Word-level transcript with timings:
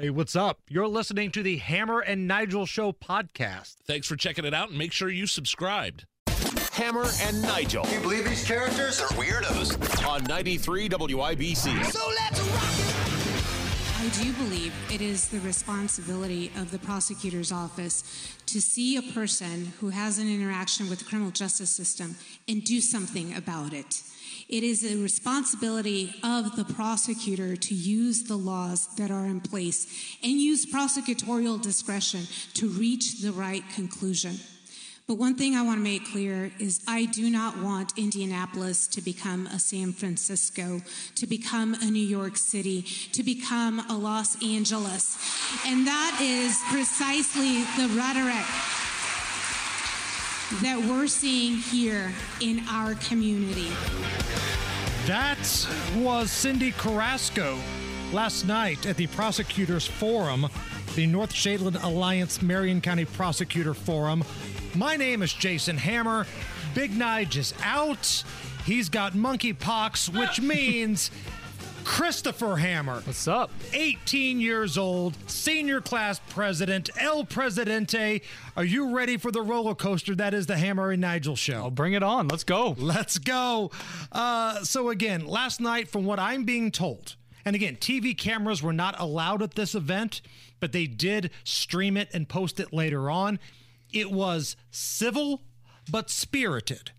Hey, 0.00 0.08
what's 0.08 0.34
up? 0.34 0.60
You're 0.66 0.88
listening 0.88 1.30
to 1.32 1.42
the 1.42 1.58
Hammer 1.58 2.00
and 2.00 2.26
Nigel 2.26 2.64
Show 2.64 2.90
podcast. 2.90 3.74
Thanks 3.84 4.06
for 4.06 4.16
checking 4.16 4.46
it 4.46 4.54
out 4.54 4.70
and 4.70 4.78
make 4.78 4.92
sure 4.92 5.10
you 5.10 5.26
subscribed. 5.26 6.06
Hammer 6.72 7.04
and 7.20 7.42
Nigel. 7.42 7.84
Can 7.84 7.92
you 7.92 8.00
believe 8.00 8.24
these 8.26 8.42
characters 8.42 9.02
are 9.02 9.08
weirdos? 9.08 10.06
On 10.08 10.24
93 10.24 10.88
WIBC. 10.88 11.84
So 11.92 12.08
let's 12.08 12.40
rock 12.40 12.62
it! 12.78 13.00
I 14.00 14.24
do 14.24 14.32
believe 14.42 14.72
it 14.90 15.02
is 15.02 15.28
the 15.28 15.40
responsibility 15.40 16.50
of 16.56 16.70
the 16.70 16.78
prosecutor's 16.78 17.52
office 17.52 18.34
to 18.46 18.58
see 18.58 18.96
a 18.96 19.02
person 19.12 19.70
who 19.80 19.90
has 19.90 20.18
an 20.18 20.32
interaction 20.32 20.88
with 20.88 21.00
the 21.00 21.04
criminal 21.04 21.30
justice 21.30 21.68
system 21.68 22.16
and 22.48 22.64
do 22.64 22.80
something 22.80 23.36
about 23.36 23.74
it. 23.74 24.00
It 24.50 24.64
is 24.64 24.84
a 24.84 25.00
responsibility 25.00 26.12
of 26.24 26.56
the 26.56 26.64
prosecutor 26.64 27.54
to 27.54 27.72
use 27.74 28.24
the 28.24 28.36
laws 28.36 28.88
that 28.96 29.08
are 29.08 29.24
in 29.24 29.40
place 29.40 29.86
and 30.24 30.32
use 30.32 30.66
prosecutorial 30.66 31.62
discretion 31.62 32.26
to 32.54 32.68
reach 32.68 33.20
the 33.20 33.30
right 33.30 33.62
conclusion. 33.76 34.40
But 35.06 35.18
one 35.18 35.36
thing 35.36 35.54
I 35.54 35.62
want 35.62 35.78
to 35.78 35.84
make 35.84 36.04
clear 36.04 36.50
is 36.58 36.82
I 36.88 37.04
do 37.04 37.30
not 37.30 37.62
want 37.62 37.96
Indianapolis 37.96 38.88
to 38.88 39.00
become 39.00 39.46
a 39.46 39.60
San 39.60 39.92
Francisco, 39.92 40.80
to 41.14 41.26
become 41.28 41.74
a 41.74 41.86
New 41.86 42.04
York 42.04 42.36
City, 42.36 42.82
to 43.12 43.22
become 43.22 43.78
a 43.88 43.96
Los 43.96 44.42
Angeles. 44.42 45.16
And 45.64 45.86
that 45.86 46.18
is 46.20 46.60
precisely 46.72 47.62
the 47.76 47.88
rhetoric 47.94 48.46
that 50.62 50.78
we're 50.88 51.06
seeing 51.06 51.56
here 51.56 52.12
in 52.40 52.60
our 52.68 52.94
community. 52.96 53.68
That 55.06 55.38
was 55.96 56.28
Cyndi 56.28 56.76
Carrasco 56.76 57.56
last 58.12 58.46
night 58.46 58.84
at 58.84 58.96
the 58.96 59.06
Prosecutors 59.06 59.86
Forum, 59.86 60.48
the 60.96 61.06
North 61.06 61.32
Shadeland 61.32 61.82
Alliance 61.84 62.42
Marion 62.42 62.80
County 62.80 63.04
Prosecutor 63.04 63.74
Forum. 63.74 64.24
My 64.74 64.96
name 64.96 65.22
is 65.22 65.32
Jason 65.32 65.76
Hammer. 65.76 66.26
Big 66.74 66.90
Nige 66.92 67.36
is 67.36 67.54
out. 67.62 68.24
He's 68.66 68.88
got 68.88 69.12
monkeypox, 69.12 70.18
which 70.18 70.40
means 70.46 71.12
Christopher 71.84 72.56
Hammer. 72.56 73.00
What's 73.04 73.26
up? 73.28 73.50
18 73.72 74.40
years 74.40 74.78
old, 74.78 75.16
senior 75.28 75.80
class 75.80 76.20
president, 76.30 76.90
El 76.98 77.24
Presidente. 77.24 78.22
Are 78.56 78.64
you 78.64 78.94
ready 78.94 79.16
for 79.16 79.30
the 79.30 79.42
roller 79.42 79.74
coaster 79.74 80.14
that 80.14 80.34
is 80.34 80.46
the 80.46 80.56
Hammer 80.56 80.90
and 80.90 81.00
Nigel 81.00 81.36
show? 81.36 81.54
I'll 81.54 81.70
bring 81.70 81.92
it 81.94 82.02
on. 82.02 82.28
Let's 82.28 82.44
go. 82.44 82.74
Let's 82.78 83.18
go. 83.18 83.70
Uh, 84.12 84.62
so, 84.64 84.88
again, 84.88 85.26
last 85.26 85.60
night, 85.60 85.88
from 85.88 86.04
what 86.04 86.18
I'm 86.18 86.44
being 86.44 86.70
told, 86.70 87.16
and 87.44 87.56
again, 87.56 87.76
TV 87.76 88.16
cameras 88.16 88.62
were 88.62 88.72
not 88.72 88.98
allowed 88.98 89.42
at 89.42 89.54
this 89.54 89.74
event, 89.74 90.20
but 90.60 90.72
they 90.72 90.86
did 90.86 91.30
stream 91.44 91.96
it 91.96 92.08
and 92.12 92.28
post 92.28 92.60
it 92.60 92.72
later 92.72 93.10
on. 93.10 93.38
It 93.92 94.10
was 94.10 94.56
civil 94.70 95.42
but 95.90 96.10
spirited 96.10 96.92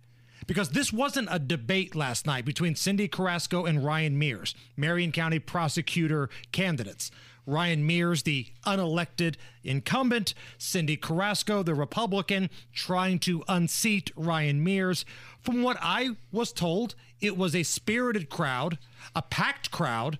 because 0.51 0.71
this 0.71 0.91
wasn't 0.91 1.29
a 1.31 1.39
debate 1.39 1.95
last 1.95 2.27
night 2.27 2.43
between 2.43 2.73
Cyndi 2.73 3.09
Carrasco 3.09 3.63
and 3.63 3.85
Ryan 3.85 4.19
Mears, 4.19 4.53
Marion 4.75 5.13
County 5.13 5.39
prosecutor 5.39 6.29
candidates. 6.51 7.09
Ryan 7.45 7.85
Mears, 7.87 8.23
the 8.23 8.47
unelected 8.65 9.35
incumbent, 9.63 10.33
Cyndi 10.59 10.99
Carrasco, 10.99 11.63
the 11.63 11.73
Republican, 11.73 12.49
trying 12.73 13.19
to 13.19 13.45
unseat 13.47 14.11
Ryan 14.17 14.61
Mears. 14.61 15.05
From 15.39 15.63
what 15.63 15.77
I 15.81 16.17
was 16.33 16.51
told, 16.51 16.95
it 17.21 17.37
was 17.37 17.55
a 17.55 17.63
spirited 17.63 18.29
crowd, 18.29 18.77
a 19.15 19.21
packed 19.21 19.71
crowd, 19.71 20.19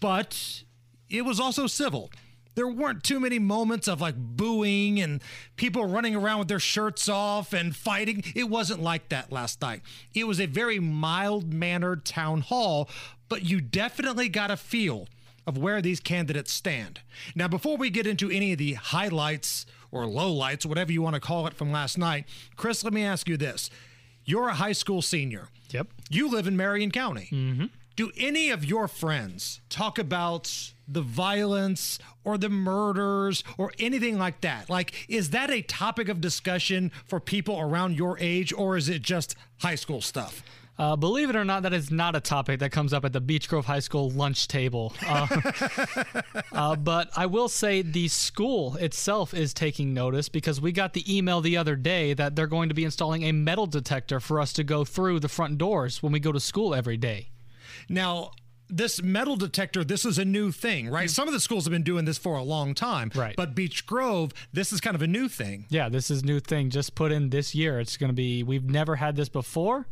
but 0.00 0.64
it 1.08 1.24
was 1.24 1.38
also 1.38 1.68
civil 1.68 2.10
there 2.58 2.66
weren't 2.66 3.04
too 3.04 3.20
many 3.20 3.38
moments 3.38 3.86
of 3.86 4.00
like 4.00 4.16
booing 4.16 5.00
and 5.00 5.22
people 5.54 5.84
running 5.84 6.16
around 6.16 6.40
with 6.40 6.48
their 6.48 6.58
shirts 6.58 7.08
off 7.08 7.52
and 7.52 7.76
fighting. 7.76 8.24
It 8.34 8.50
wasn't 8.50 8.82
like 8.82 9.10
that 9.10 9.30
last 9.30 9.62
night. 9.62 9.80
It 10.12 10.26
was 10.26 10.40
a 10.40 10.46
very 10.46 10.80
mild 10.80 11.54
mannered 11.54 12.04
town 12.04 12.40
hall, 12.40 12.88
but 13.28 13.44
you 13.44 13.60
definitely 13.60 14.28
got 14.28 14.50
a 14.50 14.56
feel 14.56 15.06
of 15.46 15.56
where 15.56 15.80
these 15.80 16.00
candidates 16.00 16.52
stand. 16.52 16.98
Now, 17.36 17.46
before 17.46 17.76
we 17.76 17.90
get 17.90 18.08
into 18.08 18.28
any 18.28 18.50
of 18.50 18.58
the 18.58 18.74
highlights 18.74 19.64
or 19.92 20.02
lowlights, 20.06 20.66
whatever 20.66 20.90
you 20.90 21.00
want 21.00 21.14
to 21.14 21.20
call 21.20 21.46
it 21.46 21.54
from 21.54 21.70
last 21.70 21.96
night, 21.96 22.24
Chris, 22.56 22.82
let 22.82 22.92
me 22.92 23.04
ask 23.04 23.28
you 23.28 23.36
this. 23.36 23.70
You're 24.24 24.48
a 24.48 24.54
high 24.54 24.72
school 24.72 25.00
senior. 25.00 25.46
Yep. 25.70 25.86
You 26.10 26.28
live 26.28 26.48
in 26.48 26.56
Marion 26.56 26.90
County. 26.90 27.28
Mm-hmm. 27.30 27.66
Do 27.94 28.10
any 28.16 28.50
of 28.50 28.64
your 28.64 28.88
friends 28.88 29.60
talk 29.70 29.96
about 29.96 30.72
the 30.88 31.02
violence 31.02 31.98
or 32.24 32.38
the 32.38 32.48
murders 32.48 33.44
or 33.56 33.72
anything 33.78 34.18
like 34.18 34.40
that? 34.40 34.68
Like, 34.70 35.06
is 35.08 35.30
that 35.30 35.50
a 35.50 35.62
topic 35.62 36.08
of 36.08 36.20
discussion 36.20 36.90
for 37.06 37.20
people 37.20 37.60
around 37.60 37.96
your 37.96 38.18
age 38.18 38.52
or 38.52 38.76
is 38.76 38.88
it 38.88 39.02
just 39.02 39.36
high 39.58 39.74
school 39.74 40.00
stuff? 40.00 40.42
Uh, 40.78 40.94
believe 40.94 41.28
it 41.28 41.34
or 41.34 41.44
not, 41.44 41.64
that 41.64 41.72
is 41.72 41.90
not 41.90 42.14
a 42.14 42.20
topic 42.20 42.60
that 42.60 42.70
comes 42.70 42.92
up 42.92 43.04
at 43.04 43.12
the 43.12 43.20
Beech 43.20 43.48
Grove 43.48 43.66
High 43.66 43.80
School 43.80 44.10
lunch 44.10 44.46
table. 44.46 44.94
Uh, 45.04 45.26
uh, 46.52 46.76
but 46.76 47.10
I 47.16 47.26
will 47.26 47.48
say 47.48 47.82
the 47.82 48.06
school 48.06 48.76
itself 48.76 49.34
is 49.34 49.52
taking 49.52 49.92
notice 49.92 50.28
because 50.28 50.60
we 50.60 50.70
got 50.70 50.92
the 50.92 51.16
email 51.16 51.40
the 51.40 51.56
other 51.56 51.74
day 51.74 52.14
that 52.14 52.36
they're 52.36 52.46
going 52.46 52.68
to 52.68 52.76
be 52.76 52.84
installing 52.84 53.24
a 53.24 53.32
metal 53.32 53.66
detector 53.66 54.20
for 54.20 54.38
us 54.38 54.52
to 54.52 54.62
go 54.62 54.84
through 54.84 55.18
the 55.18 55.28
front 55.28 55.58
doors 55.58 56.00
when 56.00 56.12
we 56.12 56.20
go 56.20 56.30
to 56.30 56.38
school 56.38 56.72
every 56.72 56.96
day. 56.96 57.30
Now, 57.88 58.30
this 58.68 59.02
metal 59.02 59.36
detector, 59.36 59.84
this 59.84 60.04
is 60.04 60.18
a 60.18 60.24
new 60.24 60.52
thing, 60.52 60.88
right? 60.88 61.06
Mm-hmm. 61.06 61.14
Some 61.14 61.28
of 61.28 61.34
the 61.34 61.40
schools 61.40 61.64
have 61.64 61.72
been 61.72 61.82
doing 61.82 62.04
this 62.04 62.18
for 62.18 62.36
a 62.36 62.42
long 62.42 62.74
time. 62.74 63.10
Right. 63.14 63.36
But 63.36 63.54
Beech 63.54 63.86
Grove, 63.86 64.32
this 64.52 64.72
is 64.72 64.80
kind 64.80 64.94
of 64.94 65.02
a 65.02 65.06
new 65.06 65.28
thing. 65.28 65.66
Yeah, 65.70 65.88
this 65.88 66.10
is 66.10 66.24
new 66.24 66.40
thing 66.40 66.70
just 66.70 66.94
put 66.94 67.12
in 67.12 67.30
this 67.30 67.54
year. 67.54 67.80
It's 67.80 67.96
going 67.96 68.10
to 68.10 68.14
be 68.14 68.42
we've 68.42 68.68
never 68.68 68.96
had 68.96 69.16
this 69.16 69.28
before 69.28 69.86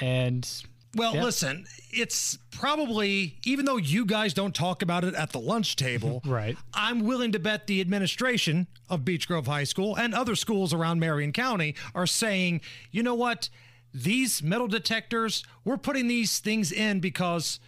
and 0.00 0.48
well, 0.94 1.14
yeah. 1.14 1.24
listen, 1.24 1.66
it's 1.90 2.38
probably 2.50 3.38
even 3.44 3.64
though 3.64 3.78
you 3.78 4.04
guys 4.04 4.34
don't 4.34 4.54
talk 4.54 4.82
about 4.82 5.04
it 5.04 5.14
at 5.14 5.30
the 5.32 5.40
lunch 5.40 5.76
table, 5.76 6.20
right? 6.26 6.56
I'm 6.74 7.00
willing 7.00 7.32
to 7.32 7.38
bet 7.38 7.66
the 7.66 7.80
administration 7.80 8.66
of 8.90 9.04
Beech 9.04 9.26
Grove 9.26 9.46
High 9.46 9.64
School 9.64 9.96
and 9.96 10.14
other 10.14 10.36
schools 10.36 10.74
around 10.74 11.00
Marion 11.00 11.32
County 11.32 11.74
are 11.94 12.06
saying, 12.06 12.60
"You 12.90 13.02
know 13.02 13.14
what? 13.14 13.48
These 13.94 14.42
metal 14.42 14.68
detectors, 14.68 15.44
we're 15.64 15.78
putting 15.78 16.08
these 16.08 16.38
things 16.38 16.72
in 16.72 17.00
because 17.00 17.58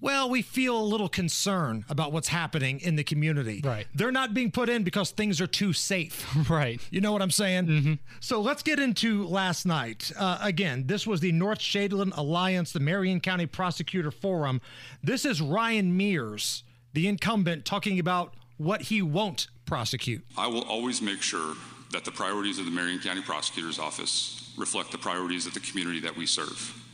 well, 0.00 0.28
we 0.28 0.42
feel 0.42 0.78
a 0.78 0.82
little 0.82 1.08
concern 1.08 1.84
about 1.88 2.12
what's 2.12 2.28
happening 2.28 2.80
in 2.80 2.96
the 2.96 3.04
community. 3.04 3.62
Right. 3.64 3.86
They're 3.94 4.12
not 4.12 4.34
being 4.34 4.50
put 4.50 4.68
in 4.68 4.82
because 4.82 5.10
things 5.10 5.40
are 5.40 5.46
too 5.46 5.72
safe. 5.72 6.24
Right. 6.50 6.80
You 6.90 7.00
know 7.00 7.12
what 7.12 7.22
I'm 7.22 7.30
saying? 7.30 7.66
Mm-hmm. 7.66 7.94
So 8.20 8.40
let's 8.40 8.62
get 8.62 8.78
into 8.78 9.26
last 9.26 9.66
night. 9.66 10.12
Uh, 10.16 10.38
again, 10.40 10.86
this 10.86 11.06
was 11.06 11.20
the 11.20 11.32
North 11.32 11.58
Shadeland 11.58 12.16
Alliance, 12.16 12.72
the 12.72 12.80
Marion 12.80 13.20
County 13.20 13.46
Prosecutor 13.46 14.10
Forum. 14.10 14.60
This 15.02 15.24
is 15.24 15.40
Ryan 15.40 15.96
Mears, 15.96 16.62
the 16.92 17.08
incumbent, 17.08 17.64
talking 17.64 17.98
about 17.98 18.34
what 18.58 18.82
he 18.82 19.02
won't 19.02 19.48
prosecute. 19.64 20.24
I 20.38 20.46
will 20.46 20.62
always 20.62 21.02
make 21.02 21.20
sure 21.20 21.54
that 21.92 22.04
the 22.04 22.12
priorities 22.12 22.58
of 22.58 22.64
the 22.64 22.70
Marion 22.70 23.00
County 23.00 23.22
Prosecutor's 23.22 23.78
Office 23.78 24.52
reflect 24.56 24.92
the 24.92 24.98
priorities 24.98 25.46
of 25.46 25.54
the 25.54 25.60
community 25.60 26.00
that 26.00 26.16
we 26.16 26.26
serve. 26.26 26.85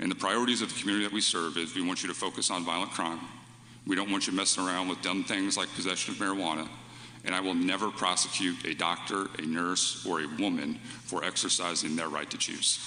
And 0.00 0.10
the 0.10 0.16
priorities 0.16 0.62
of 0.62 0.72
the 0.72 0.80
community 0.80 1.04
that 1.04 1.12
we 1.12 1.20
serve 1.20 1.58
is 1.58 1.74
we 1.74 1.82
want 1.82 2.02
you 2.02 2.08
to 2.08 2.14
focus 2.14 2.50
on 2.50 2.64
violent 2.64 2.90
crime. 2.90 3.20
We 3.86 3.94
don't 3.94 4.10
want 4.10 4.26
you 4.26 4.32
messing 4.32 4.66
around 4.66 4.88
with 4.88 5.02
dumb 5.02 5.24
things 5.24 5.56
like 5.58 5.68
possession 5.74 6.14
of 6.14 6.20
marijuana. 6.20 6.66
And 7.24 7.34
I 7.34 7.40
will 7.40 7.54
never 7.54 7.90
prosecute 7.90 8.64
a 8.64 8.74
doctor, 8.74 9.28
a 9.38 9.42
nurse, 9.42 10.06
or 10.06 10.22
a 10.22 10.26
woman 10.38 10.80
for 11.04 11.22
exercising 11.22 11.96
their 11.96 12.08
right 12.08 12.30
to 12.30 12.38
choose. 12.38 12.78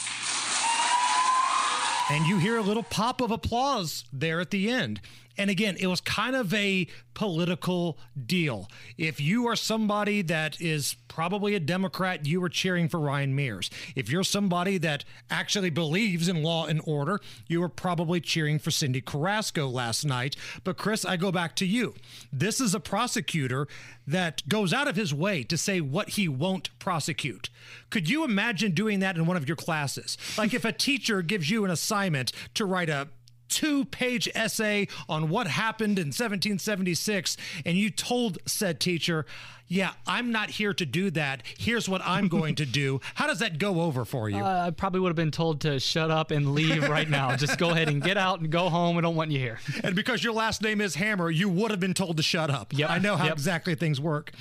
And 2.09 2.25
you 2.25 2.39
hear 2.39 2.57
a 2.57 2.61
little 2.61 2.83
pop 2.83 3.21
of 3.21 3.29
applause 3.29 4.05
there 4.11 4.39
at 4.41 4.49
the 4.49 4.69
end. 4.69 4.99
And 5.37 5.49
again, 5.49 5.77
it 5.79 5.87
was 5.87 6.01
kind 6.01 6.35
of 6.35 6.53
a 6.53 6.87
political 7.13 7.97
deal. 8.25 8.67
If 8.97 9.19
you 9.19 9.47
are 9.47 9.55
somebody 9.55 10.21
that 10.23 10.59
is 10.61 10.95
probably 11.07 11.55
a 11.55 11.59
Democrat, 11.59 12.25
you 12.25 12.41
were 12.41 12.49
cheering 12.49 12.87
for 12.89 12.99
Ryan 12.99 13.35
Mears. 13.35 13.69
If 13.95 14.09
you're 14.09 14.23
somebody 14.23 14.77
that 14.79 15.03
actually 15.29 15.69
believes 15.69 16.27
in 16.27 16.43
law 16.43 16.65
and 16.65 16.81
order, 16.85 17.19
you 17.47 17.61
were 17.61 17.69
probably 17.69 18.19
cheering 18.19 18.59
for 18.59 18.69
Cyndi 18.69 19.03
Carrasco 19.03 19.67
last 19.67 20.05
night. 20.05 20.35
But 20.63 20.77
Chris, 20.77 21.05
I 21.05 21.17
go 21.17 21.31
back 21.31 21.55
to 21.57 21.65
you. 21.65 21.95
This 22.31 22.59
is 22.59 22.73
a 22.73 22.79
prosecutor 22.79 23.67
that 24.07 24.47
goes 24.49 24.73
out 24.73 24.87
of 24.87 24.95
his 24.95 25.13
way 25.13 25.43
to 25.43 25.57
say 25.57 25.81
what 25.81 26.09
he 26.09 26.27
won't 26.27 26.77
prosecute. 26.79 27.49
Could 27.89 28.09
you 28.09 28.23
imagine 28.23 28.71
doing 28.71 28.99
that 28.99 29.15
in 29.15 29.25
one 29.25 29.37
of 29.37 29.47
your 29.47 29.55
classes? 29.55 30.17
Like 30.37 30.53
if 30.53 30.65
a 30.65 30.71
teacher 30.71 31.21
gives 31.21 31.49
you 31.49 31.63
an 31.63 31.71
assignment 31.71 32.31
to 32.55 32.65
write 32.65 32.89
a 32.89 33.09
two 33.49 33.85
page 33.85 34.29
essay 34.35 34.87
on 35.07 35.29
what 35.29 35.47
happened 35.47 35.99
in 35.99 36.07
1776, 36.07 37.37
and 37.65 37.77
you 37.77 37.89
told 37.89 38.37
said 38.45 38.79
teacher, 38.79 39.25
Yeah, 39.67 39.91
I'm 40.05 40.31
not 40.31 40.51
here 40.51 40.73
to 40.73 40.85
do 40.85 41.09
that. 41.11 41.41
Here's 41.57 41.87
what 41.89 42.01
I'm 42.05 42.27
going 42.27 42.55
to 42.55 42.65
do. 42.65 42.99
How 43.15 43.27
does 43.27 43.39
that 43.39 43.57
go 43.57 43.81
over 43.81 44.05
for 44.05 44.29
you? 44.29 44.37
Uh, 44.43 44.65
I 44.67 44.71
probably 44.71 44.99
would 44.99 45.09
have 45.09 45.15
been 45.15 45.31
told 45.31 45.61
to 45.61 45.79
shut 45.79 46.11
up 46.11 46.31
and 46.31 46.53
leave 46.53 46.87
right 46.89 47.09
now. 47.09 47.35
Just 47.37 47.57
go 47.57 47.69
ahead 47.71 47.87
and 47.89 48.01
get 48.01 48.17
out 48.17 48.39
and 48.39 48.51
go 48.51 48.69
home. 48.69 48.95
We 48.95 49.01
don't 49.01 49.15
want 49.15 49.31
you 49.31 49.39
here. 49.39 49.59
and 49.83 49.95
because 49.95 50.23
your 50.23 50.33
last 50.33 50.61
name 50.61 50.79
is 50.81 50.95
Hammer, 50.95 51.29
you 51.31 51.49
would 51.49 51.71
have 51.71 51.79
been 51.79 51.93
told 51.93 52.17
to 52.17 52.23
shut 52.23 52.49
up. 52.51 52.73
Yep. 52.73 52.89
I 52.89 52.99
know 52.99 53.15
how 53.15 53.25
Yep. 53.25 53.33
exactly 53.33 53.75
things 53.75 53.99
work. 53.99 54.31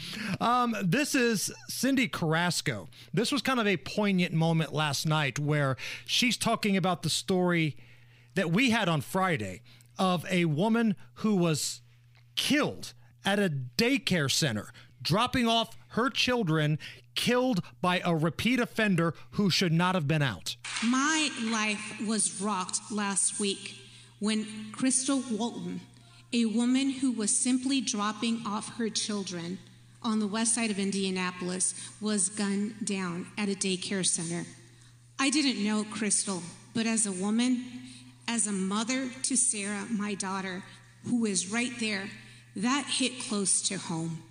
Um, 0.40 0.75
this 0.82 1.14
is 1.14 1.50
Cyndi 1.70 2.10
Carrasco. 2.10 2.88
This 3.14 3.31
was 3.32 3.43
kind 3.43 3.60
of 3.60 3.66
a 3.66 3.76
poignant 3.78 4.34
moment 4.34 4.72
last 4.75 5.06
night 5.06 5.38
where 5.38 5.76
she's 6.04 6.37
talking 6.37 6.76
about 6.76 7.02
the 7.02 7.10
story 7.10 7.76
that 8.34 8.50
we 8.50 8.70
had 8.70 8.88
on 8.88 9.00
Friday 9.00 9.62
of 9.99 10.25
a 10.31 10.44
woman 10.46 10.96
who 11.14 11.37
was 11.37 11.81
killed 12.34 12.94
at 13.25 13.38
a 13.38 13.49
daycare 13.49 14.31
center, 14.31 14.73
dropping 15.00 15.46
off 15.46 15.76
her 15.88 16.11
children, 16.11 16.79
killed 17.14 17.61
by 17.81 18.00
a 18.05 18.14
repeat 18.14 18.58
offender 18.58 19.14
who 19.32 19.50
should 19.50 19.73
not 19.73 19.94
have 19.94 20.08
been 20.08 20.23
out. 20.23 20.56
My 20.84 21.31
life 21.44 22.00
was 22.06 22.40
rocked 22.40 22.90
last 22.90 23.38
week 23.38 23.76
when 24.19 24.46
Crystal 24.73 25.23
Walton, 25.31 25.81
a 26.32 26.46
woman 26.46 26.90
who 26.90 27.12
was 27.12 27.37
simply 27.37 27.81
dropping 27.81 28.43
off 28.46 28.76
her 28.76 28.88
children 28.88 29.58
on 30.02 30.19
the 30.19 30.26
west 30.26 30.55
side 30.55 30.70
of 30.70 30.78
Indianapolis, 30.78 31.75
was 32.00 32.28
gunned 32.28 32.75
down 32.85 33.26
at 33.37 33.49
a 33.49 33.52
daycare 33.52 34.06
center. 34.06 34.46
I 35.19 35.31
didn't 35.31 35.62
know 35.62 35.85
Crystal, 35.85 36.43
but 36.75 36.87
as 36.87 37.06
a 37.06 37.12
woman, 37.12 37.64
as 38.29 38.47
a 38.47 38.53
mother 38.53 39.09
to 39.25 39.37
Sarah, 39.37 39.87
my 39.91 40.15
daughter, 40.15 40.63
who 41.05 41.25
is 41.27 41.51
right 41.51 41.73
there, 41.81 42.09
that 42.57 42.87
hit 42.87 43.21
close 43.29 43.63
to 43.63 43.79
home. 43.79 44.23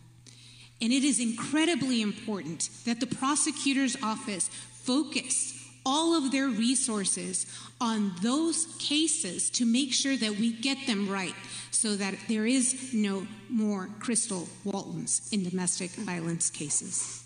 And 0.81 0.91
it 0.91 1.03
is 1.03 1.19
incredibly 1.19 2.01
important 2.01 2.69
that 2.85 2.99
the 2.99 3.07
prosecutor's 3.07 3.95
office 4.01 4.47
focus 4.47 5.57
all 5.85 6.15
of 6.15 6.31
their 6.31 6.47
resources 6.47 7.45
on 7.79 8.13
those 8.21 8.67
cases 8.79 9.49
to 9.49 9.65
make 9.65 9.93
sure 9.93 10.15
that 10.15 10.37
we 10.37 10.51
get 10.51 10.77
them 10.87 11.09
right 11.09 11.35
so 11.71 11.95
that 11.95 12.15
there 12.27 12.45
is 12.45 12.93
no 12.93 13.25
more 13.49 13.89
Crystal 13.99 14.47
Waltons 14.63 15.27
in 15.31 15.43
domestic 15.43 15.91
violence 15.91 16.49
cases. 16.49 17.23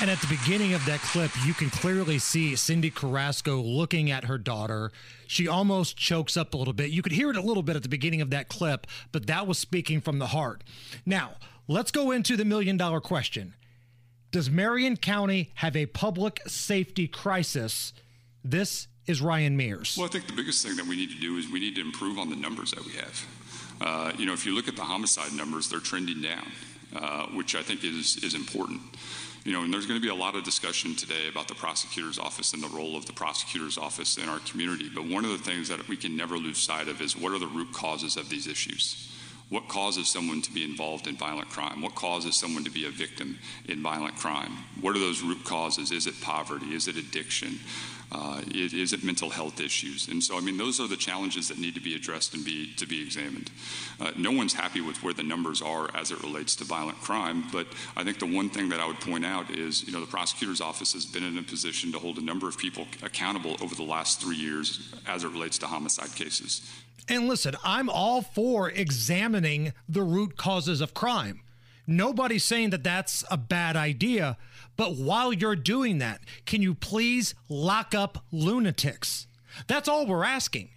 And 0.00 0.10
at 0.10 0.20
the 0.20 0.26
beginning 0.26 0.74
of 0.74 0.84
that 0.86 1.00
clip, 1.00 1.30
you 1.46 1.54
can 1.54 1.70
clearly 1.70 2.18
see 2.18 2.54
Cyndi 2.54 2.92
Carrasco 2.92 3.60
looking 3.60 4.10
at 4.10 4.24
her 4.24 4.38
daughter. 4.38 4.90
She 5.28 5.46
almost 5.46 5.96
chokes 5.96 6.36
up 6.36 6.52
a 6.52 6.56
little 6.56 6.72
bit. 6.72 6.90
You 6.90 7.00
could 7.00 7.12
hear 7.12 7.30
it 7.30 7.36
a 7.36 7.40
little 7.40 7.62
bit 7.62 7.76
at 7.76 7.84
the 7.84 7.88
beginning 7.88 8.20
of 8.20 8.30
that 8.30 8.48
clip, 8.48 8.88
but 9.12 9.28
that 9.28 9.46
was 9.46 9.56
speaking 9.56 10.00
from 10.00 10.18
the 10.18 10.26
heart. 10.26 10.64
Now, 11.06 11.34
let's 11.68 11.92
go 11.92 12.10
into 12.10 12.36
the 12.36 12.44
million 12.44 12.76
dollar 12.76 13.00
question 13.00 13.54
Does 14.32 14.50
Marion 14.50 14.96
County 14.96 15.52
have 15.56 15.76
a 15.76 15.86
public 15.86 16.42
safety 16.46 17.06
crisis? 17.06 17.92
This 18.42 18.88
is 19.06 19.22
Ryan 19.22 19.56
Mears. 19.56 19.96
Well, 19.96 20.06
I 20.06 20.10
think 20.10 20.26
the 20.26 20.32
biggest 20.32 20.66
thing 20.66 20.76
that 20.76 20.86
we 20.86 20.96
need 20.96 21.10
to 21.10 21.20
do 21.20 21.36
is 21.36 21.48
we 21.48 21.60
need 21.60 21.76
to 21.76 21.80
improve 21.80 22.18
on 22.18 22.30
the 22.30 22.36
numbers 22.36 22.72
that 22.72 22.84
we 22.84 22.92
have. 22.94 23.26
Uh, 23.80 24.12
you 24.18 24.26
know, 24.26 24.32
if 24.32 24.44
you 24.44 24.54
look 24.54 24.66
at 24.66 24.76
the 24.76 24.82
homicide 24.82 25.32
numbers, 25.32 25.68
they're 25.68 25.78
trending 25.78 26.20
down, 26.20 26.50
uh, 26.96 27.26
which 27.28 27.54
I 27.54 27.62
think 27.62 27.84
is 27.84 28.16
is 28.24 28.34
important. 28.34 28.80
You 29.44 29.52
know, 29.52 29.62
and 29.62 29.72
there's 29.72 29.84
going 29.84 30.00
to 30.00 30.02
be 30.02 30.10
a 30.10 30.14
lot 30.14 30.36
of 30.36 30.42
discussion 30.42 30.96
today 30.96 31.28
about 31.28 31.48
the 31.48 31.54
prosecutor's 31.54 32.18
office 32.18 32.54
and 32.54 32.62
the 32.62 32.68
role 32.68 32.96
of 32.96 33.04
the 33.04 33.12
prosecutor's 33.12 33.76
office 33.76 34.16
in 34.16 34.26
our 34.26 34.38
community. 34.40 34.88
But 34.92 35.06
one 35.06 35.26
of 35.26 35.32
the 35.32 35.38
things 35.38 35.68
that 35.68 35.86
we 35.86 35.98
can 35.98 36.16
never 36.16 36.38
lose 36.38 36.56
sight 36.56 36.88
of 36.88 37.02
is 37.02 37.14
what 37.14 37.32
are 37.32 37.38
the 37.38 37.46
root 37.46 37.70
causes 37.70 38.16
of 38.16 38.30
these 38.30 38.46
issues? 38.46 39.13
What 39.50 39.68
causes 39.68 40.08
someone 40.08 40.42
to 40.42 40.52
be 40.52 40.64
involved 40.64 41.06
in 41.06 41.16
violent 41.16 41.48
crime? 41.50 41.82
What 41.82 41.94
causes 41.94 42.34
someone 42.34 42.64
to 42.64 42.70
be 42.70 42.86
a 42.86 42.90
victim 42.90 43.38
in 43.68 43.82
violent 43.82 44.16
crime? 44.16 44.52
What 44.80 44.96
are 44.96 44.98
those 44.98 45.22
root 45.22 45.44
causes? 45.44 45.92
Is 45.92 46.06
it 46.06 46.20
poverty? 46.20 46.74
Is 46.74 46.88
it 46.88 46.96
addiction? 46.96 47.60
Uh, 48.10 48.42
it 48.92 49.02
mental 49.02 49.28
health 49.28 49.60
issues? 49.60 50.08
And 50.08 50.22
so, 50.22 50.36
I 50.36 50.40
mean, 50.40 50.56
those 50.56 50.80
are 50.80 50.86
the 50.86 50.96
challenges 50.96 51.48
that 51.48 51.58
need 51.58 51.74
to 51.74 51.80
be 51.80 51.94
addressed 51.94 52.34
and 52.34 52.44
be 52.44 52.72
to 52.74 52.86
be 52.86 53.02
examined. 53.02 53.50
Uh, 54.00 54.12
no 54.16 54.30
one's 54.30 54.54
happy 54.54 54.80
with 54.80 55.02
where 55.02 55.14
the 55.14 55.22
numbers 55.22 55.60
are 55.60 55.90
as 55.96 56.10
it 56.10 56.22
relates 56.22 56.54
to 56.56 56.64
violent 56.64 57.00
crime, 57.00 57.44
but 57.52 57.66
I 57.96 58.04
think 58.04 58.18
the 58.20 58.26
one 58.26 58.50
thing 58.50 58.68
that 58.68 58.80
I 58.80 58.86
would 58.86 59.00
point 59.00 59.24
out 59.24 59.50
is, 59.50 59.84
you 59.84 59.92
know, 59.92 60.00
the 60.00 60.06
prosecutor's 60.06 60.60
office 60.60 60.92
has 60.92 61.04
been 61.04 61.24
in 61.24 61.38
a 61.38 61.42
position 61.42 61.92
to 61.92 61.98
hold 61.98 62.18
a 62.18 62.24
number 62.24 62.48
of 62.48 62.56
people 62.56 62.86
accountable 63.02 63.56
over 63.60 63.74
the 63.74 63.82
last 63.82 64.20
three 64.20 64.36
years 64.36 64.92
as 65.06 65.24
it 65.24 65.28
relates 65.28 65.58
to 65.58 65.66
homicide 65.66 66.14
cases. 66.14 66.62
And 67.08 67.28
listen, 67.28 67.54
I'm 67.62 67.90
all 67.90 68.22
for 68.22 68.70
examining 68.70 69.72
the 69.88 70.02
root 70.02 70.36
causes 70.36 70.80
of 70.80 70.94
crime. 70.94 71.42
Nobody's 71.86 72.44
saying 72.44 72.70
that 72.70 72.82
that's 72.82 73.24
a 73.30 73.36
bad 73.36 73.76
idea, 73.76 74.38
but 74.76 74.96
while 74.96 75.32
you're 75.32 75.56
doing 75.56 75.98
that, 75.98 76.20
can 76.46 76.62
you 76.62 76.74
please 76.74 77.34
lock 77.48 77.94
up 77.94 78.24
lunatics? 78.32 79.26
That's 79.66 79.88
all 79.88 80.06
we're 80.06 80.24
asking. 80.24 80.70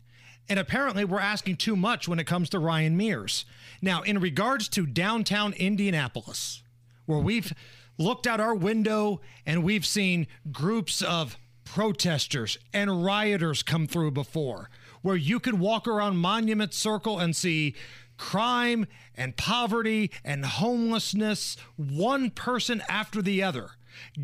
And 0.49 0.59
apparently, 0.59 1.03
we're 1.03 1.19
asking 1.19 1.57
too 1.57 1.75
much 1.75 2.07
when 2.07 2.19
it 2.19 2.27
comes 2.27 2.49
to 2.49 2.59
Ryan 2.59 2.95
Mears. 2.95 3.45
Now, 3.81 4.01
in 4.01 4.19
regards 4.19 4.69
to 4.69 4.85
downtown 4.85 5.53
Indianapolis, 5.53 6.63
where 7.05 7.19
we've 7.19 7.53
looked 7.97 8.27
out 8.27 8.39
our 8.39 8.55
window 8.55 9.21
and 9.45 9.63
we've 9.63 9.85
seen 9.85 10.27
groups 10.51 11.01
of 11.01 11.37
protesters 11.65 12.57
and 12.73 13.03
rioters 13.03 13.63
come 13.63 13.87
through 13.87 14.11
before, 14.11 14.69
where 15.07 15.15
you 15.15 15.39
could 15.39 15.57
walk 15.57 15.87
around 15.87 16.17
Monument 16.17 16.73
Circle 16.73 17.17
and 17.17 17.33
see 17.33 17.73
crime 18.17 18.85
and 19.15 19.37
poverty 19.37 20.11
and 20.21 20.45
homelessness, 20.45 21.55
one 21.77 22.29
person 22.29 22.83
after 22.89 23.21
the 23.21 23.41
other. 23.41 23.69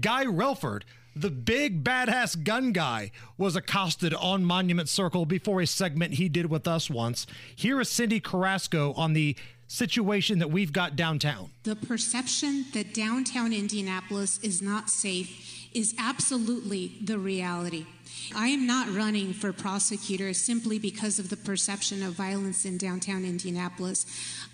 Guy 0.01 0.25
Relford, 0.25 0.81
the 1.15 1.30
big 1.30 1.85
badass 1.85 2.44
gun 2.44 2.74
guy, 2.74 3.12
was 3.38 3.56
accosted 3.56 4.13
on 4.13 4.44
Monument 4.44 4.89
Circle 4.89 5.25
before 5.25 5.62
a 5.62 5.65
segment 5.68 6.15
he 6.15 6.27
did 6.27 6.47
with 6.47 6.68
us 6.68 6.89
once. 6.89 7.25
Here 7.56 7.79
is 7.79 7.88
Cyndi 7.88 8.21
Carrasco 8.21 8.91
on 8.97 9.13
the 9.13 9.38
situation 9.69 10.39
that 10.39 10.51
we've 10.51 10.74
got 10.74 10.97
downtown. 10.97 11.51
The 11.63 11.77
perception 11.77 12.65
that 12.74 12.94
downtown 12.94 13.53
Indianapolis 13.53 14.38
is 14.44 14.62
not 14.62 14.89
safe 14.89 15.69
is 15.74 15.95
absolutely 15.97 16.97
the 17.01 17.18
reality. 17.18 17.86
I 18.35 18.47
am 18.47 18.65
not 18.65 18.94
running 18.94 19.33
for 19.33 19.53
prosecutor 19.53 20.33
simply 20.33 20.79
because 20.79 21.19
of 21.19 21.29
the 21.29 21.38
perception 21.38 22.03
of 22.03 22.13
violence 22.13 22.65
in 22.65 22.77
downtown 22.77 23.25
Indianapolis. 23.25 24.05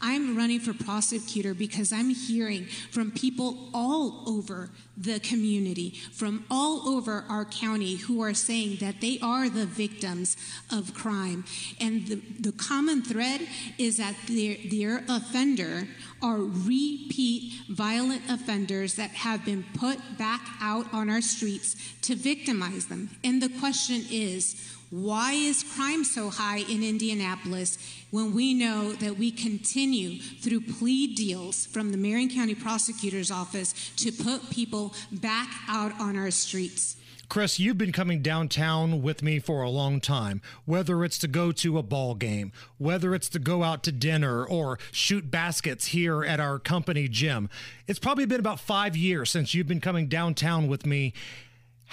I'm 0.02 0.38
running 0.38 0.60
for 0.60 0.74
prosecutor 0.74 1.54
because 1.54 1.92
I'm 1.94 2.10
hearing 2.10 2.66
from 2.92 3.12
people 3.12 3.70
all 3.74 4.24
over 4.28 4.70
the 4.98 5.20
community, 5.20 5.92
from 6.12 6.46
all 6.52 6.90
over 6.90 7.26
our 7.30 7.46
county, 7.46 7.96
who 7.96 8.22
are 8.22 8.34
saying 8.34 8.78
that 8.82 9.00
they 9.00 9.18
are 9.22 9.50
the 9.50 9.66
victims 9.66 10.36
of 10.72 10.94
crime. 10.94 11.46
And 11.80 12.06
the, 12.08 12.16
the 12.40 12.52
common 12.52 13.02
thread 13.02 13.48
is 13.78 13.98
that 13.98 14.16
their, 14.28 14.58
their 14.70 15.04
offender 15.08 15.88
are 16.22 16.38
repeat 16.38 17.54
violent 17.70 18.22
offenders 18.30 18.96
that 18.96 19.12
have 19.12 19.46
been 19.46 19.64
put 19.74 20.18
back 20.18 20.42
out 20.62 20.94
on 20.94 21.10
our 21.10 21.22
streets 21.22 21.76
to 22.02 22.16
victimize 22.16 22.88
them. 22.88 23.10
And 23.24 23.42
the 23.42 23.49
question 23.60 24.06
is, 24.12 24.56
why 24.92 25.34
is 25.34 25.64
crime 25.76 26.04
so 26.04 26.30
high 26.30 26.60
in 26.60 26.84
Indianapolis 26.84 27.78
when 28.10 28.34
we 28.34 28.54
know 28.56 28.94
that 28.94 29.18
we 29.18 29.30
continue 29.30 30.20
through 30.20 30.62
plea 30.62 31.14
deals 31.14 31.68
from 31.68 31.92
the 31.92 31.98
Marion 31.98 32.30
County 32.30 32.56
Prosecutor's 32.56 33.30
Office 33.30 33.92
to 33.98 34.12
put 34.12 34.50
people 34.50 34.94
back 35.12 35.48
out 35.68 35.92
on 36.00 36.18
our 36.18 36.32
streets? 36.32 36.96
Chris, 37.30 37.60
you've 37.60 37.78
been 37.78 37.92
coming 37.92 38.24
downtown 38.24 39.04
with 39.04 39.22
me 39.22 39.38
for 39.38 39.62
a 39.62 39.70
long 39.70 40.02
time, 40.02 40.42
whether 40.66 41.04
it's 41.06 41.20
to 41.20 41.28
go 41.28 41.52
to 41.52 41.78
a 41.78 41.84
ball 41.84 42.16
game, 42.16 42.52
whether 42.80 43.14
it's 43.14 43.30
to 43.30 43.38
go 43.38 43.62
out 43.62 43.84
to 43.84 43.92
dinner 43.92 44.44
or 44.44 44.80
shoot 44.92 45.30
baskets 45.30 45.88
here 45.88 46.24
at 46.24 46.40
our 46.40 46.58
company 46.58 47.08
gym. 47.08 47.48
It's 47.86 48.00
probably 48.00 48.26
been 48.26 48.40
about 48.40 48.60
five 48.60 48.98
years 48.98 49.30
since 49.30 49.54
you've 49.54 49.68
been 49.68 49.80
coming 49.80 50.08
downtown 50.08 50.68
with 50.68 50.88
me. 50.88 51.14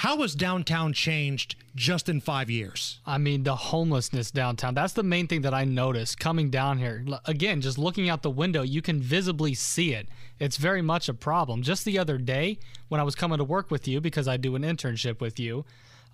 How 0.00 0.20
has 0.20 0.34
downtown 0.34 0.92
changed 0.92 1.56
just 1.74 2.10
in 2.10 2.20
five 2.20 2.50
years? 2.50 3.00
I 3.06 3.16
mean, 3.16 3.44
the 3.44 3.56
homelessness 3.56 4.30
downtown. 4.30 4.74
That's 4.74 4.92
the 4.92 5.02
main 5.02 5.26
thing 5.26 5.40
that 5.40 5.54
I 5.54 5.64
noticed 5.64 6.20
coming 6.20 6.50
down 6.50 6.76
here. 6.76 7.02
Again, 7.24 7.62
just 7.62 7.78
looking 7.78 8.10
out 8.10 8.20
the 8.20 8.28
window, 8.28 8.60
you 8.60 8.82
can 8.82 9.00
visibly 9.00 9.54
see 9.54 9.94
it. 9.94 10.06
It's 10.38 10.58
very 10.58 10.82
much 10.82 11.08
a 11.08 11.14
problem. 11.14 11.62
Just 11.62 11.86
the 11.86 11.98
other 11.98 12.18
day, 12.18 12.58
when 12.88 13.00
I 13.00 13.04
was 13.04 13.14
coming 13.14 13.38
to 13.38 13.44
work 13.44 13.70
with 13.70 13.88
you, 13.88 14.02
because 14.02 14.28
I 14.28 14.36
do 14.36 14.54
an 14.54 14.64
internship 14.64 15.20
with 15.20 15.40
you, 15.40 15.64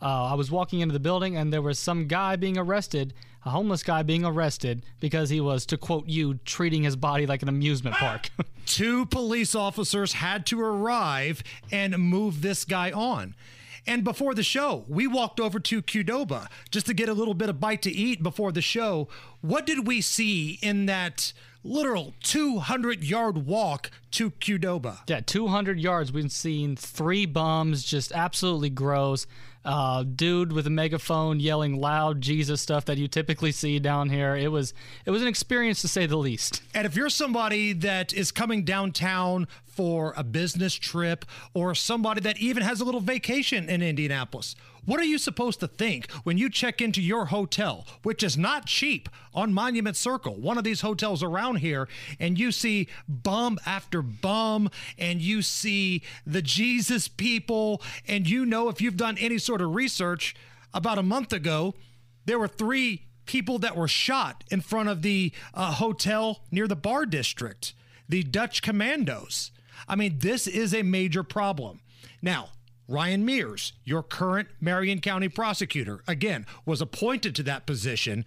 uh, 0.01 0.27
I 0.27 0.35
was 0.35 0.49
walking 0.49 0.79
into 0.79 0.93
the 0.93 1.01
building 1.01 1.37
and 1.37 1.53
there 1.53 1.61
was 1.61 1.81
some 1.81 2.07
guy 2.07 2.37
being 2.37 2.57
arrested, 2.57 3.15
a 3.45 3.51
homeless 3.51 3.83
guy 3.83 4.05
being 4.05 4.25
arrested 4.25 4.85
because 5.01 5.29
he 5.29 5.41
was, 5.41 5.67
to 5.67 5.77
quote 5.77 6.07
you, 6.07 6.35
treating 6.45 6.85
his 6.85 6.95
body 6.95 7.27
like 7.27 7.43
an 7.43 7.49
amusement 7.49 7.97
park. 7.97 8.31
Two 8.65 9.07
police 9.07 9.57
officers 9.57 10.13
had 10.13 10.47
to 10.47 10.61
arrive 10.61 11.43
and 11.73 11.99
move 11.99 12.43
this 12.43 12.65
guy 12.65 12.93
on. 12.93 13.35
And 13.87 14.05
before 14.05 14.35
the 14.35 14.43
show, 14.43 14.85
we 14.89 15.07
walked 15.07 15.41
over 15.41 15.59
to 15.59 15.83
Qdoba 15.83 16.47
just 16.71 16.87
to 16.87 16.95
get 16.95 17.09
a 17.09 17.15
little 17.15 17.35
bit 17.35 17.49
of 17.49 17.61
bite 17.61 17.83
to 17.83 17.91
eat 17.91 18.23
before 18.23 18.53
the 18.53 18.63
show. 18.63 19.09
What 19.41 19.67
did 19.67 19.87
we 19.87 20.01
see 20.01 20.59
in 20.63 20.87
that 20.87 21.33
literal 21.65 22.15
200 22.23 23.03
yard 23.03 23.47
walk 23.47 23.91
to 24.13 24.31
Qdoba? 24.31 24.99
Yeah, 25.09 25.21
200 25.21 25.81
yards. 25.81 26.13
We've 26.13 26.31
seen 26.31 26.77
three 26.77 27.27
bums, 27.27 27.83
just 27.83 28.13
absolutely 28.13 28.71
gross. 28.71 29.27
Uh, 29.65 30.03
dude 30.03 30.53
with 30.53 30.67
a 30.67 30.71
megaphone 30.71 31.39
yelling 31.39 31.81
loud 31.81 32.21
Jesus 32.21 32.61
stuff 32.61 32.85
that 32.87 32.99
you 32.99 33.07
typically 33.07 33.53
see 33.53 33.79
down 33.79 34.09
here. 34.09 34.35
It 34.35 34.51
was 34.51 34.75
it 35.07 35.13
was 35.13 35.23
an 35.23 35.29
experience 35.29 35.81
to 35.83 35.89
say 35.89 36.07
the 36.07 36.17
least. 36.17 36.63
And 36.75 36.85
if 36.85 36.97
you're 36.97 37.09
somebody 37.09 37.73
that 37.75 38.13
is 38.13 38.33
coming 38.33 38.65
downtown 38.65 39.47
for 39.65 40.15
a 40.17 40.25
business 40.25 40.75
trip 40.75 41.25
or 41.55 41.77
somebody 41.77 42.21
that 42.23 42.39
even 42.39 42.65
has 42.65 42.81
a 42.81 42.85
little 42.85 43.01
vacation 43.01 43.69
in 43.69 43.83
Indianapolis, 43.83 44.57
what 44.85 44.99
are 44.99 45.05
you 45.05 45.19
supposed 45.19 45.61
to 45.61 45.69
think 45.69 46.11
when 46.25 46.39
you 46.39 46.51
check 46.51 46.81
into 46.81 47.01
your 47.01 47.27
hotel, 47.27 47.87
which 48.03 48.25
is 48.25 48.37
not 48.37 48.67
cheap, 48.67 49.09
on 49.35 49.53
Monument 49.53 49.97
Circle, 49.97 50.37
one 50.37 50.59
of 50.59 50.65
these 50.65 50.81
hotels 50.81 51.23
around 51.23 51.57
here, 51.57 51.89
and 52.19 52.39
you 52.39 52.53
see 52.53 52.89
bum 53.09 53.59
after 53.65 54.03
bum, 54.03 54.71
and 54.99 55.21
you 55.23 55.41
see 55.41 56.03
the 56.27 56.43
Jesus 56.43 57.09
people, 57.09 57.81
and 58.07 58.29
you 58.29 58.45
know 58.45 58.69
if 58.69 58.81
you've 58.81 58.97
done 58.97 59.17
any 59.19 59.39
sort 59.39 59.52
of 59.61 59.75
research, 59.75 60.35
about 60.75 60.99
a 60.99 61.03
month 61.03 61.33
ago, 61.33 61.75
there 62.25 62.39
were 62.39 62.49
three 62.49 63.07
people 63.27 63.59
that 63.59 63.77
were 63.77 63.89
shot 63.89 64.45
in 64.51 64.61
front 64.61 64.89
of 64.89 65.03
the 65.03 65.33
uh, 65.55 65.73
hotel 65.73 66.41
near 66.51 66.67
the 66.67 66.77
bar 66.77 67.07
district, 67.07 67.75
the 68.09 68.23
Dutch 68.23 68.63
Commandos. 68.63 69.51
I 69.87 69.97
mean, 69.97 70.19
this 70.19 70.47
is 70.47 70.75
a 70.75 70.83
major 70.83 71.23
problem. 71.23 71.81
Now, 72.21 72.51
Ryan 72.89 73.25
Mears, 73.25 73.73
your 73.85 74.03
current 74.03 74.49
Marion 74.61 75.01
County 75.01 75.29
prosecutor, 75.29 76.03
again, 76.07 76.47
was 76.67 76.81
appointed 76.81 77.35
to 77.37 77.43
that 77.45 77.67
position, 77.67 78.25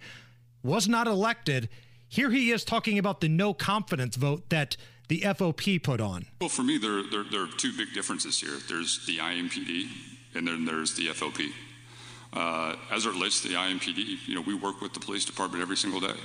was 0.62 0.88
not 0.88 1.06
elected. 1.06 1.68
Here 2.08 2.30
he 2.30 2.50
is 2.50 2.64
talking 2.64 2.98
about 2.98 3.20
the 3.20 3.28
no 3.28 3.54
confidence 3.54 4.16
vote 4.16 4.48
that 4.50 4.76
the 5.08 5.20
FOP 5.20 5.82
put 5.82 6.00
on. 6.00 6.26
Well, 6.40 6.48
for 6.48 6.62
me, 6.62 6.78
there, 6.78 7.02
there, 7.02 7.24
there 7.30 7.42
are 7.42 7.48
two 7.56 7.72
big 7.76 7.92
differences 7.94 8.40
here. 8.40 8.58
There's 8.68 9.06
the 9.06 9.18
IMPD, 9.18 9.88
and 10.36 10.46
then 10.46 10.64
there's 10.64 10.94
the 10.94 11.08
FOP. 11.08 11.50
Uh, 12.32 12.76
as 12.90 13.06
it 13.06 13.10
relates 13.10 13.40
to 13.40 13.48
the 13.48 13.54
IMPD, 13.54 14.18
you 14.26 14.34
know, 14.34 14.42
we 14.42 14.54
work 14.54 14.80
with 14.80 14.92
the 14.92 15.00
police 15.00 15.24
department 15.24 15.62
every 15.62 15.76
single 15.76 16.00
day. 16.00 16.18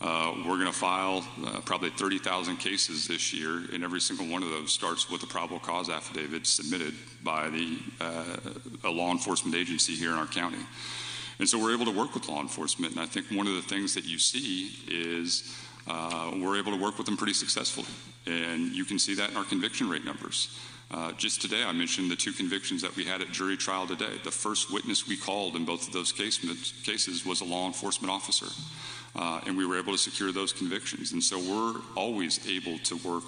Uh, 0.00 0.34
we're 0.38 0.56
going 0.56 0.66
to 0.66 0.72
file 0.72 1.24
uh, 1.46 1.60
probably 1.60 1.88
30,000 1.90 2.56
cases 2.56 3.06
this 3.06 3.32
year, 3.32 3.62
and 3.72 3.84
every 3.84 4.00
single 4.00 4.26
one 4.26 4.42
of 4.42 4.50
those 4.50 4.72
starts 4.72 5.08
with 5.08 5.22
a 5.22 5.26
probable 5.26 5.60
cause 5.60 5.88
affidavit 5.88 6.46
submitted 6.46 6.94
by 7.22 7.48
the 7.48 7.78
uh, 8.00 8.36
a 8.84 8.90
law 8.90 9.12
enforcement 9.12 9.54
agency 9.54 9.94
here 9.94 10.10
in 10.10 10.16
our 10.16 10.26
county. 10.26 10.58
And 11.38 11.48
so 11.48 11.58
we're 11.58 11.72
able 11.72 11.86
to 11.86 11.96
work 11.96 12.14
with 12.14 12.28
law 12.28 12.40
enforcement, 12.40 12.92
and 12.92 13.00
I 13.00 13.06
think 13.06 13.26
one 13.30 13.46
of 13.46 13.54
the 13.54 13.62
things 13.62 13.94
that 13.94 14.04
you 14.04 14.18
see 14.18 14.72
is 14.88 15.56
uh, 15.86 16.32
we're 16.34 16.58
able 16.58 16.72
to 16.72 16.82
work 16.82 16.98
with 16.98 17.06
them 17.06 17.16
pretty 17.16 17.34
successfully, 17.34 17.86
and 18.26 18.74
you 18.74 18.84
can 18.84 18.98
see 18.98 19.14
that 19.14 19.30
in 19.30 19.36
our 19.36 19.44
conviction 19.44 19.88
rate 19.88 20.04
numbers. 20.04 20.58
Uh, 20.90 21.12
just 21.12 21.40
today, 21.40 21.64
I 21.64 21.72
mentioned 21.72 22.10
the 22.10 22.16
two 22.16 22.32
convictions 22.32 22.82
that 22.82 22.94
we 22.94 23.04
had 23.04 23.20
at 23.20 23.32
jury 23.32 23.56
trial 23.56 23.86
today. 23.86 24.18
The 24.22 24.30
first 24.30 24.72
witness 24.72 25.08
we 25.08 25.16
called 25.16 25.56
in 25.56 25.64
both 25.64 25.86
of 25.86 25.92
those 25.92 26.12
case, 26.12 26.38
cases 26.84 27.24
was 27.24 27.40
a 27.40 27.44
law 27.44 27.66
enforcement 27.66 28.12
officer, 28.12 28.46
uh, 29.16 29.40
and 29.46 29.56
we 29.56 29.66
were 29.66 29.78
able 29.78 29.92
to 29.92 29.98
secure 29.98 30.30
those 30.30 30.52
convictions. 30.52 31.12
And 31.12 31.22
so 31.22 31.38
we're 31.38 31.80
always 31.96 32.46
able 32.46 32.78
to 32.78 32.96
work 32.96 33.24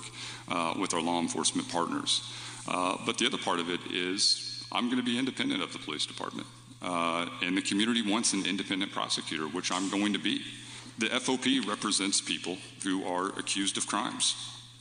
uh, 0.48 0.74
with 0.78 0.92
our 0.94 1.00
law 1.00 1.20
enforcement 1.20 1.68
partners. 1.70 2.22
Uh, 2.68 2.98
but 3.06 3.18
the 3.18 3.26
other 3.26 3.38
part 3.38 3.58
of 3.58 3.70
it 3.70 3.80
is 3.90 4.64
I'm 4.70 4.86
going 4.86 4.98
to 4.98 5.04
be 5.04 5.18
independent 5.18 5.62
of 5.62 5.72
the 5.72 5.78
police 5.78 6.04
department, 6.04 6.46
uh, 6.82 7.26
and 7.42 7.56
the 7.56 7.62
community 7.62 8.02
wants 8.02 8.32
an 8.32 8.44
independent 8.44 8.92
prosecutor, 8.92 9.44
which 9.44 9.72
I'm 9.72 9.88
going 9.90 10.12
to 10.12 10.18
be. 10.18 10.42
The 10.98 11.06
FOP 11.06 11.66
represents 11.66 12.20
people 12.20 12.58
who 12.82 13.04
are 13.04 13.28
accused 13.38 13.76
of 13.76 13.86
crimes 13.86 14.34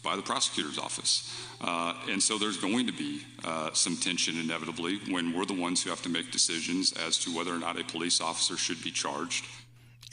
by 0.05 0.15
the 0.15 0.21
prosecutor's 0.21 0.77
office. 0.77 1.35
Uh, 1.59 1.95
and 2.09 2.21
so 2.21 2.37
there's 2.37 2.57
going 2.57 2.85
to 2.85 2.93
be 2.93 3.21
uh, 3.43 3.71
some 3.73 3.97
tension 3.97 4.37
inevitably 4.37 4.99
when 5.09 5.33
we're 5.33 5.45
the 5.45 5.59
ones 5.59 5.83
who 5.83 5.89
have 5.89 6.01
to 6.03 6.09
make 6.09 6.31
decisions 6.31 6.93
as 6.93 7.17
to 7.17 7.35
whether 7.35 7.53
or 7.53 7.59
not 7.59 7.77
a 7.79 7.83
police 7.83 8.21
officer 8.21 8.55
should 8.55 8.81
be 8.83 8.91
charged. 8.91 9.45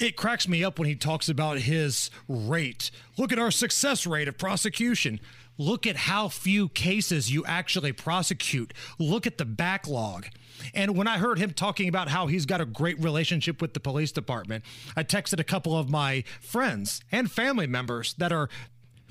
It 0.00 0.16
cracks 0.16 0.48
me 0.48 0.64
up 0.64 0.78
when 0.78 0.88
he 0.88 0.96
talks 0.96 1.28
about 1.28 1.58
his 1.58 2.10
rate. 2.26 2.90
Look 3.18 3.30
at 3.30 3.38
our 3.38 3.50
success 3.50 4.06
rate 4.06 4.26
of 4.26 4.38
prosecution. 4.38 5.20
Look 5.58 5.86
at 5.86 5.96
how 5.96 6.28
few 6.28 6.70
cases 6.70 7.30
you 7.30 7.44
actually 7.44 7.92
prosecute. 7.92 8.72
Look 8.98 9.26
at 9.26 9.36
the 9.36 9.44
backlog. 9.44 10.26
And 10.74 10.96
when 10.96 11.06
I 11.06 11.18
heard 11.18 11.38
him 11.38 11.52
talking 11.52 11.88
about 11.88 12.08
how 12.08 12.26
he's 12.26 12.46
got 12.46 12.60
a 12.60 12.64
great 12.64 12.98
relationship 13.02 13.60
with 13.60 13.74
the 13.74 13.80
police 13.80 14.12
department, 14.12 14.64
I 14.96 15.04
texted 15.04 15.40
a 15.40 15.44
couple 15.44 15.76
of 15.76 15.90
my 15.90 16.24
friends 16.40 17.02
and 17.10 17.30
family 17.30 17.66
members 17.66 18.14
that 18.14 18.32
are 18.32 18.48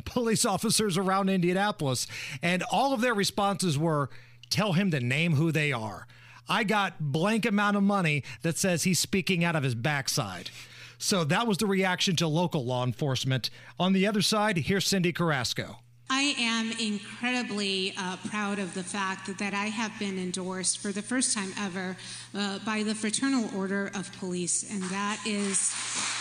police 0.05 0.45
officers 0.45 0.97
around 0.97 1.29
Indianapolis, 1.29 2.07
and 2.41 2.63
all 2.71 2.93
of 2.93 3.01
their 3.01 3.13
responses 3.13 3.77
were 3.77 4.09
tell 4.49 4.73
him 4.73 4.91
to 4.91 4.99
name 4.99 5.33
who 5.33 5.51
they 5.51 5.71
are. 5.71 6.07
I 6.49 6.63
got 6.63 6.99
blank 6.99 7.45
amount 7.45 7.77
of 7.77 7.83
money 7.83 8.23
that 8.41 8.57
says 8.57 8.83
he's 8.83 8.99
speaking 8.99 9.43
out 9.43 9.55
of 9.55 9.63
his 9.63 9.75
backside. 9.75 10.49
So 10.97 11.23
that 11.23 11.47
was 11.47 11.57
the 11.57 11.65
reaction 11.65 12.15
to 12.17 12.27
local 12.27 12.63
law 12.63 12.83
enforcement. 12.83 13.49
On 13.79 13.93
the 13.93 14.05
other 14.05 14.21
side, 14.21 14.57
here's 14.57 14.85
Cyndi 14.85 15.15
Carrasco. 15.15 15.77
I 16.13 16.35
am 16.37 16.73
incredibly 16.77 17.93
uh, 17.97 18.17
proud 18.27 18.59
of 18.59 18.73
the 18.73 18.83
fact 18.83 19.37
that, 19.39 19.53
I 19.53 19.67
have 19.67 19.97
been 19.97 20.19
endorsed 20.19 20.79
for 20.79 20.91
the 20.91 21.01
first 21.01 21.33
time 21.33 21.53
ever 21.57 21.95
uh, 22.35 22.59
by 22.65 22.83
the 22.83 22.93
Fraternal 22.93 23.49
Order 23.57 23.91
of 23.95 24.11
Police, 24.19 24.69
and 24.69 24.83
that 24.83 25.21
is, 25.25 25.69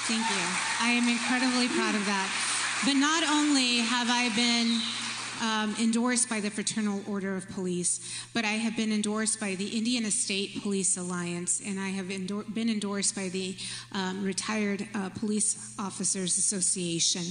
thank 0.06 0.20
you. 0.20 0.46
I 0.80 0.90
am 0.90 1.08
incredibly 1.08 1.66
proud 1.76 1.96
of 1.96 2.06
that. 2.06 2.59
But 2.82 2.94
not 2.94 3.22
only 3.24 3.78
have 3.80 4.08
I 4.08 4.34
been 4.34 4.80
um, 5.42 5.76
endorsed 5.78 6.30
by 6.30 6.40
the 6.40 6.48
Fraternal 6.50 7.02
Order 7.06 7.36
of 7.36 7.46
Police, 7.50 8.00
but 8.32 8.46
I 8.46 8.52
have 8.52 8.74
been 8.74 8.90
endorsed 8.90 9.38
by 9.38 9.54
the 9.54 9.76
Indiana 9.76 10.10
State 10.10 10.62
Police 10.62 10.96
Alliance, 10.96 11.60
and 11.64 11.78
I 11.78 11.90
have 11.90 12.10
endor- 12.10 12.44
been 12.44 12.70
endorsed 12.70 13.14
by 13.14 13.28
the 13.28 13.54
um, 13.92 14.24
Retired 14.24 14.88
uh, 14.94 15.10
Police 15.10 15.74
Officers 15.78 16.38
Association. 16.38 17.22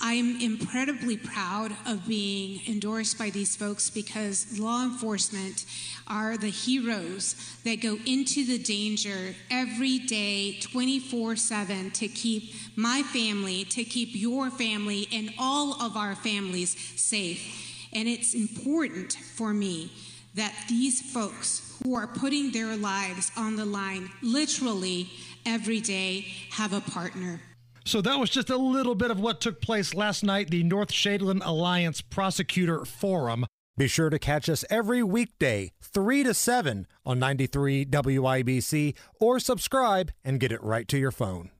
I'm 0.00 0.40
incredibly 0.40 1.16
proud 1.16 1.72
of 1.86 2.06
being 2.06 2.60
endorsed 2.68 3.18
by 3.18 3.30
these 3.30 3.56
folks 3.56 3.90
because 3.90 4.58
law 4.58 4.84
enforcement 4.84 5.64
are 6.06 6.36
the 6.36 6.50
heroes 6.50 7.34
that 7.64 7.80
go 7.80 7.98
into 8.06 8.46
the 8.46 8.58
danger 8.58 9.34
every 9.50 9.98
day, 9.98 10.58
24 10.60 11.36
7, 11.36 11.90
to 11.92 12.08
keep 12.08 12.54
my 12.76 13.02
family, 13.02 13.64
to 13.64 13.82
keep 13.84 14.10
your 14.12 14.50
family, 14.50 15.08
and 15.12 15.32
all 15.38 15.80
of 15.82 15.96
our 15.96 16.14
families 16.14 16.76
safe. 16.96 17.88
And 17.92 18.08
it's 18.08 18.34
important 18.34 19.14
for 19.14 19.52
me 19.52 19.90
that 20.34 20.54
these 20.68 21.00
folks 21.12 21.80
who 21.82 21.94
are 21.94 22.06
putting 22.06 22.52
their 22.52 22.76
lives 22.76 23.32
on 23.36 23.56
the 23.56 23.64
line 23.64 24.10
literally 24.22 25.10
every 25.44 25.80
day 25.80 26.26
have 26.50 26.72
a 26.72 26.80
partner. 26.80 27.40
So 27.88 28.02
that 28.02 28.18
was 28.20 28.28
just 28.28 28.50
a 28.50 28.58
little 28.58 28.94
bit 28.94 29.10
of 29.10 29.18
what 29.18 29.40
took 29.40 29.62
place 29.62 29.94
last 29.94 30.22
night, 30.22 30.50
the 30.50 30.62
North 30.62 30.90
Shadeland 30.90 31.40
Alliance 31.42 32.02
Prosecutor 32.02 32.84
Forum. 32.84 33.46
Be 33.78 33.88
sure 33.88 34.10
to 34.10 34.18
catch 34.18 34.50
us 34.50 34.62
every 34.68 35.02
weekday, 35.02 35.72
3 35.80 36.24
to 36.24 36.34
7 36.34 36.86
on 37.06 37.18
93 37.18 37.86
WIBC, 37.86 38.94
or 39.18 39.40
subscribe 39.40 40.12
and 40.22 40.38
get 40.38 40.52
it 40.52 40.62
right 40.62 40.86
to 40.86 40.98
your 40.98 41.10
phone. 41.10 41.50